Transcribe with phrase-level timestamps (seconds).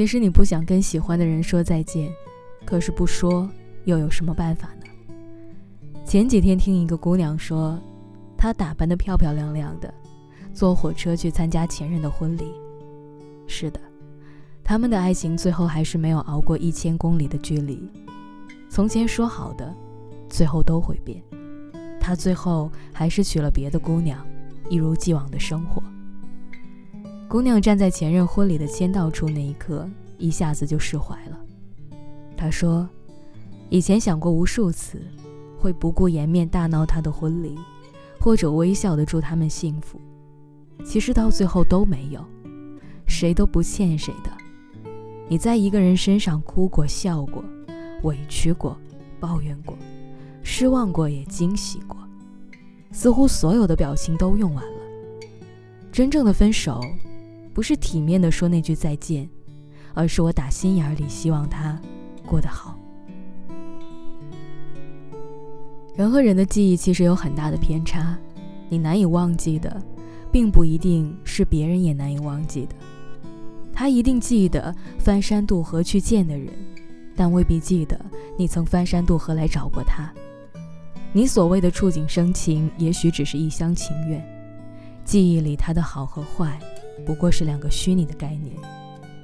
[0.00, 2.10] 其实你不想跟喜欢的人说再见，
[2.64, 3.46] 可是不说
[3.84, 4.86] 又有什么办法呢？
[6.06, 7.78] 前几天听一个姑娘说，
[8.34, 9.92] 她打扮得漂漂亮亮的，
[10.54, 12.50] 坐火车去参加前任的婚礼。
[13.46, 13.78] 是的，
[14.64, 17.86] 他们的爱情最后还是没有熬过一千公里的距离。
[18.70, 19.70] 从前说好的，
[20.30, 21.22] 最后都会变。
[22.00, 24.26] 他最后还是娶了别的姑娘，
[24.70, 25.82] 一如既往的生活。
[27.30, 29.88] 姑娘站在前任婚礼的签到处那一刻，
[30.18, 31.38] 一下子就释怀了。
[32.36, 32.88] 她说
[33.70, 35.00] ：“以前想过无数次，
[35.56, 37.56] 会不顾颜面大闹他的婚礼，
[38.18, 40.00] 或者微笑的祝他们幸福。
[40.84, 42.20] 其实到最后都没有，
[43.06, 44.32] 谁都不欠谁的。
[45.28, 47.44] 你在一个人身上哭过、笑过、
[48.02, 48.76] 委屈过、
[49.20, 49.78] 抱怨过。”
[50.42, 51.96] 失望过，也惊喜过，
[52.90, 54.80] 似乎所有的表情都用完了。
[55.92, 56.80] 真正的分手，
[57.60, 59.28] 不是体面的说那句再见，
[59.92, 61.78] 而是我打心眼里希望他
[62.24, 62.74] 过得好。
[65.94, 68.16] 人和人的记忆其实有很大的偏差，
[68.70, 69.78] 你难以忘记的，
[70.32, 72.74] 并不一定是别人也难以忘记的。
[73.74, 76.50] 他一定记得翻山渡河去见的人，
[77.14, 78.00] 但未必记得
[78.38, 80.10] 你曾翻山渡河来找过他。
[81.12, 84.26] 你所谓的触景生情，也许只是一厢情愿。
[85.04, 86.58] 记忆里他的好和坏，
[87.04, 88.54] 不过是两个虚拟的概念。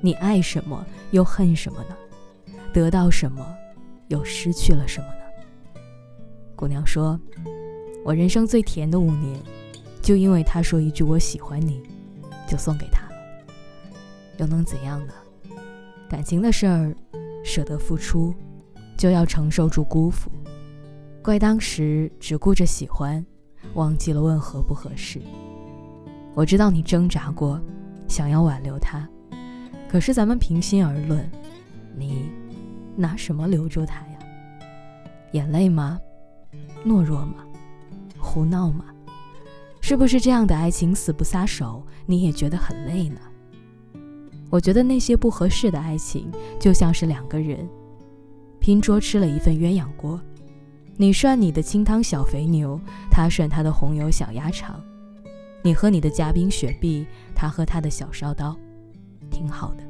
[0.00, 1.96] 你爱什么，又恨什么呢？
[2.72, 3.44] 得到什么，
[4.08, 5.82] 又失去了什么呢？
[6.56, 7.18] 姑娘说
[8.04, 9.40] ：“我人生最甜的五年，
[10.02, 11.82] 就因为他说一句‘我喜欢你’，
[12.46, 13.14] 就送给他了。
[14.38, 15.12] 又能怎样呢？
[16.08, 16.94] 感情的事儿，
[17.44, 18.34] 舍得付出，
[18.96, 20.30] 就要承受住辜负。”
[21.22, 23.24] 怪当时只顾着喜欢，
[23.74, 25.20] 忘记了问合不合适。
[26.34, 27.60] 我知道你挣扎过，
[28.08, 29.08] 想要挽留他，
[29.88, 31.28] 可是咱们平心而论，
[31.96, 32.30] 你
[32.96, 34.18] 拿什么留住他呀？
[35.32, 35.98] 眼泪吗？
[36.84, 37.44] 懦弱吗？
[38.18, 38.84] 胡闹吗？
[39.80, 43.20] 是不是这样的爱情死不撒手，你也觉得很累呢？
[44.50, 47.68] 我觉得那些不合适的爱情，就像是两个人
[48.60, 50.20] 拼桌吃了一份鸳鸯锅。
[50.96, 52.80] 你涮你的清汤小肥牛，
[53.10, 54.74] 他涮他的红油小鸭肠；
[55.62, 58.56] 你和你的嘉宾雪碧，他和他的小烧刀，
[59.30, 59.82] 挺好的。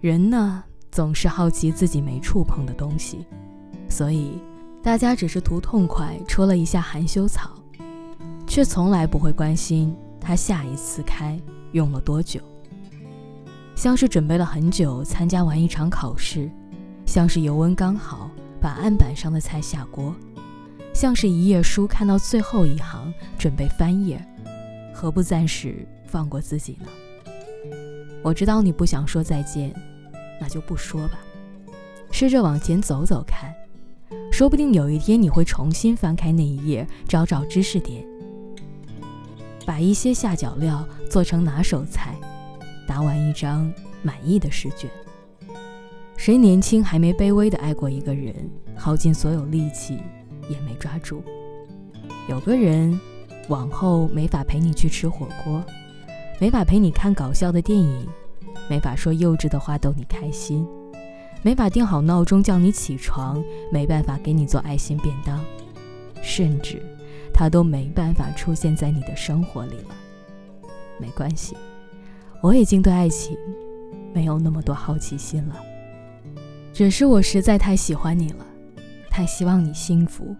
[0.00, 3.26] 人呢，总是好奇自己没触碰的东西，
[3.88, 4.38] 所以
[4.82, 7.50] 大家只是图痛快，戳了一下含羞草，
[8.46, 11.40] 却从来不会关心它下一次开
[11.72, 12.40] 用了多久。
[13.74, 16.50] 像是准备了很久参加完一场考试，
[17.06, 18.30] 像是油温刚好。
[18.60, 20.14] 把案板上的菜下锅，
[20.94, 24.18] 像是一页书看到最后一行，准备翻页，
[24.94, 26.86] 何不暂时放过自己呢？
[28.22, 29.74] 我知道你不想说再见，
[30.40, 31.18] 那就不说吧，
[32.12, 33.52] 试着往前走走看，
[34.30, 38.06] 说不定有一天你会重新翻开那一页，找找知识点，
[39.66, 42.16] 把一些下脚料做成拿手菜，
[42.86, 43.70] 答完一张
[44.02, 44.88] 满意的试卷。
[46.16, 48.34] 谁年轻还没卑微的爱过一个人，
[48.76, 49.98] 耗尽所有力气
[50.48, 51.22] 也没抓住？
[52.28, 52.98] 有个人，
[53.48, 55.62] 往后没法陪你去吃火锅，
[56.40, 58.06] 没法陪你看搞笑的电影，
[58.68, 60.66] 没法说幼稚的话逗你开心，
[61.42, 65.44] 没法定好闹钟叫你起床，没办法给你做爱心便当，
[66.22, 66.82] 甚至
[67.32, 69.94] 他都没办法出现在你的生活里了。
[70.98, 71.56] 没关系，
[72.40, 73.36] 我已经对爱情
[74.14, 75.56] 没有那么多好奇心了。
[76.72, 78.46] 只是我实在太喜欢你了，
[79.10, 80.34] 太希望你幸福。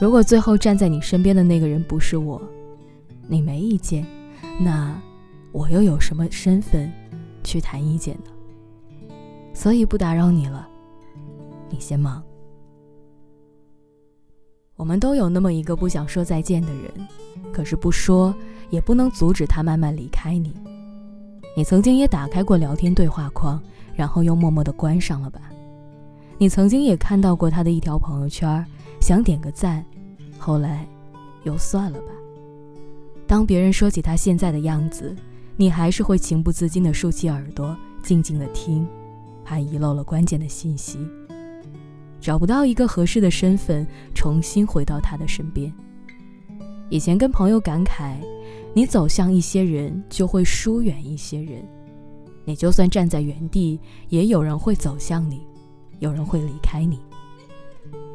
[0.00, 2.40] 如果最后站在你身边的那个人不是我，
[3.28, 4.04] 你没意见，
[4.60, 5.00] 那
[5.52, 6.90] 我又有什么身份
[7.44, 8.30] 去谈意见呢？
[9.54, 10.68] 所以不打扰你了，
[11.70, 12.22] 你先忙。
[14.76, 17.08] 我们都有那么一个不想说再见的人，
[17.52, 18.34] 可是不说
[18.70, 20.52] 也不能阻止他慢慢离开你。
[21.56, 23.62] 你曾经也打开过聊天对话框。
[23.94, 25.52] 然后又默默地关上了吧。
[26.38, 28.64] 你曾经也看到过他的一条朋友圈，
[29.02, 29.84] 想点个赞，
[30.38, 30.86] 后来
[31.42, 32.12] 又算了吧。
[33.26, 35.12] 当别人说起他现在的样子，
[35.56, 38.86] 你还是会情不自禁地竖起耳朵，静静地听，
[39.44, 41.00] 怕遗漏了关键的信息。
[42.20, 43.84] 找不到一个合适的身份，
[44.14, 45.72] 重新回到他的身边。
[46.88, 48.14] 以前跟朋友感慨，
[48.72, 51.60] 你走向一些人，就会疏远一些人。
[52.44, 55.44] 你就算站在原地，也有人会走向你，
[55.98, 57.00] 有人会离开你。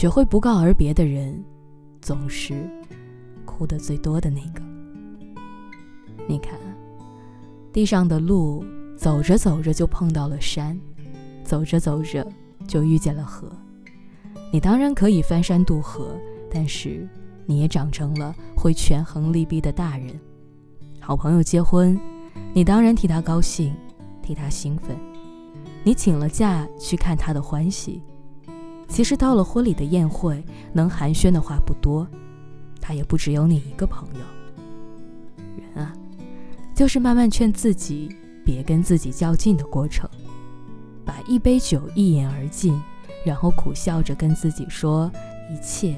[0.00, 1.44] 学会不告而别的人，
[2.00, 2.66] 总是
[3.44, 4.62] 哭得最多的那个。
[6.26, 6.58] 你看，
[7.70, 8.64] 地上的路
[8.96, 10.80] 走着走着就碰到了山，
[11.44, 12.26] 走着走着
[12.66, 13.46] 就遇见了河。
[14.50, 16.18] 你当然可以翻山渡河，
[16.50, 17.06] 但是
[17.44, 20.18] 你也长成了会权衡利弊的大人。
[20.98, 22.00] 好朋友结婚，
[22.54, 23.74] 你当然替他高兴，
[24.22, 24.96] 替他兴奋。
[25.84, 28.00] 你请了假去看他的欢喜。
[28.90, 32.06] 其实到了婚礼的宴会，能寒暄的话不多，
[32.80, 34.20] 他也不只有你一个朋友。
[35.56, 35.92] 人啊，
[36.74, 38.14] 就是慢慢劝自己
[38.44, 40.10] 别跟自己较劲的过程，
[41.04, 42.78] 把一杯酒一饮而尽。
[43.22, 45.10] 然后苦笑着跟自己说
[45.52, 45.94] ：“一切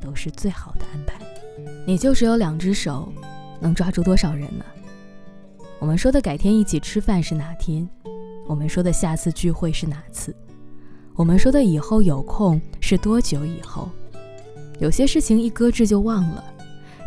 [0.00, 1.14] 都是最好的安排。”
[1.84, 3.12] 你就只有两只手，
[3.60, 4.64] 能抓住多少人呢？
[5.80, 7.88] 我们说的改天一起吃饭是哪天？
[8.46, 10.34] 我们说的下次聚会是哪次？
[11.16, 13.88] 我们说的以后有空是多久以后？
[14.78, 16.44] 有些事情一搁置就忘了，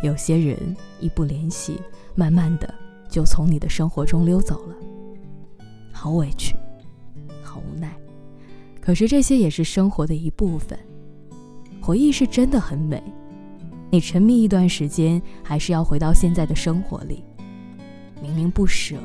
[0.02, 1.80] 有些人一不联系，
[2.16, 2.74] 慢慢的
[3.08, 4.74] 就从你的生活中溜走了。
[5.92, 6.56] 好委屈，
[7.40, 7.96] 好无奈。
[8.80, 10.76] 可是这些也是生活的一部分，
[11.80, 13.00] 回忆是真的很美。
[13.90, 17.22] 你沉迷一段时间，还是要回到现在的生活里。
[18.20, 18.96] 明明不舍，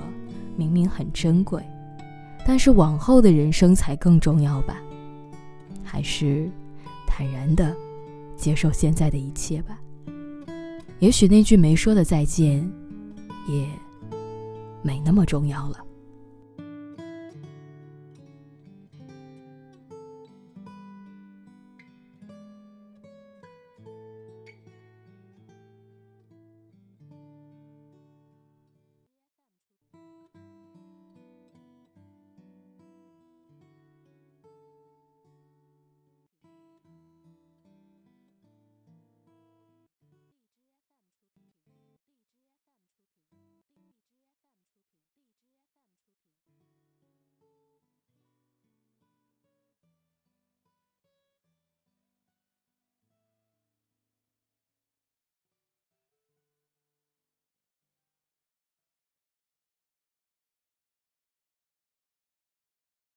[0.57, 1.61] 明明很珍贵，
[2.43, 4.81] 但是往后的人生才更重要吧？
[5.95, 6.51] 还是
[7.07, 7.74] 坦然的
[8.36, 9.80] 接受现在的一切吧。
[11.00, 12.69] 也许那句没说的再见，
[13.47, 13.65] 也
[14.81, 15.84] 没那么重要了。